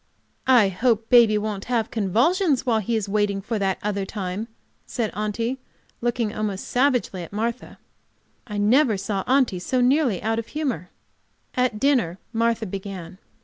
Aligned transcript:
"I 0.47 0.69
hope 0.69 1.11
baby 1.11 1.37
won't 1.37 1.65
have 1.65 1.91
convulsions 1.91 2.65
while 2.65 2.79
he 2.79 2.95
is 2.95 3.07
waiting 3.07 3.39
for 3.39 3.59
that 3.59 3.77
other 3.83 4.03
time," 4.03 4.47
said 4.87 5.11
Aunty, 5.13 5.59
looking 6.01 6.33
almost 6.33 6.65
savagely 6.67 7.21
at 7.21 7.31
Martha. 7.31 7.77
I 8.47 8.57
never 8.57 8.97
saw 8.97 9.23
Aunty 9.27 9.59
so 9.59 9.79
nearly 9.79 10.19
out 10.23 10.39
of 10.39 10.47
humor. 10.47 10.89
At 11.53 11.79
dinner 11.79 12.17
Martha 12.33 12.65
began. 12.65 13.19